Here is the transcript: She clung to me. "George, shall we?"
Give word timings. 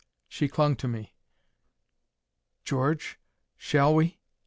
She 0.27 0.47
clung 0.47 0.75
to 0.77 0.87
me. 0.87 1.13
"George, 2.63 3.19
shall 3.55 3.93
we?" 3.93 4.17